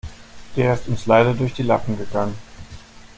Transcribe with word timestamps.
Der 0.55 0.73
ist 0.73 0.87
uns 0.87 1.05
leider 1.05 1.35
durch 1.35 1.53
die 1.53 1.61
Lappen 1.61 1.95
gegangen. 1.95 2.35